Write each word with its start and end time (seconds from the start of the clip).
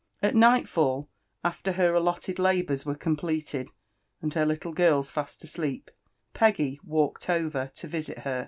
At 0.23 0.33
nighl 0.33 0.65
fall, 0.65 1.09
after 1.43 1.73
her 1.73 1.93
allotted 1.93 2.39
labours 2.39 2.87
were 2.87 2.95
completed 2.95 3.69
and 4.19 4.33
her 4.33 4.47
little 4.47 4.73
girls 4.73 5.11
fast 5.11 5.43
asleep, 5.43 5.91
Poggy 6.33 6.79
walked 6.83 7.29
over 7.29 7.71
lo 7.83 7.87
visit 7.87 8.17
her. 8.17 8.39